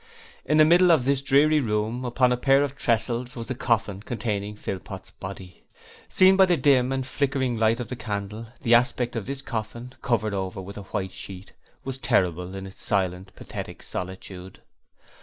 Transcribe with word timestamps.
In 0.45 0.57
the 0.57 0.65
middle 0.65 0.91
of 0.91 1.05
this 1.05 1.21
dreary 1.21 1.59
room, 1.59 2.03
upon 2.05 2.31
a 2.31 2.35
pair 2.35 2.63
of 2.63 2.75
tressels, 2.75 3.35
was 3.35 3.49
the 3.49 3.53
coffin 3.53 4.01
containing 4.01 4.55
Philpot's 4.55 5.11
body. 5.11 5.61
Seen 6.09 6.35
by 6.35 6.47
the 6.47 6.57
dim 6.57 6.91
and 6.91 7.05
flickering 7.05 7.55
light 7.55 7.79
of 7.79 7.87
the 7.89 7.95
candle, 7.95 8.47
the 8.63 8.73
aspect 8.73 9.15
of 9.15 9.27
this 9.27 9.43
coffin, 9.43 9.93
covered 10.01 10.33
over 10.33 10.59
with 10.59 10.77
a 10.79 10.83
white 10.89 11.13
sheet, 11.13 11.53
was 11.83 11.99
terrible 11.99 12.55
in 12.55 12.65
its 12.65 12.81
silent, 12.81 13.31
pathetic 13.35 13.83
solitude. 13.83 14.59